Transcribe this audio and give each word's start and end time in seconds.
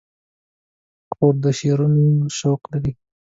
خور 1.13 1.33
د 1.43 1.45
شعرونو 1.59 2.03
سره 2.09 2.31
شوق 2.37 2.61
لري. 2.71 2.93